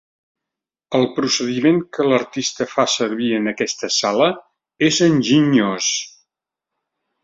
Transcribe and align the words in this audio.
El 0.99 1.05
procediment 1.19 1.77
que 1.99 2.07
l'artista 2.07 2.69
fa 2.73 2.87
servir 2.95 3.31
en 3.43 3.53
aquesta 3.55 3.93
sala 4.01 4.33
és 4.93 5.03
enginyós. 5.13 5.97